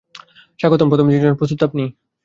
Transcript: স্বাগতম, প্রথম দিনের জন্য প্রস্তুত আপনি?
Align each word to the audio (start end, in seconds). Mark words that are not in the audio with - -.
স্বাগতম, 0.59 0.87
প্রথম 0.89 1.05
দিনের 1.07 1.23
জন্য 1.23 1.37
প্রস্তুত 1.39 1.59
আপনি? 1.67 1.83